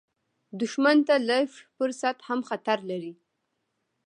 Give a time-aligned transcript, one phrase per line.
[0.59, 1.45] دښمن ته لږ
[1.75, 3.13] فرصت هم خطر لري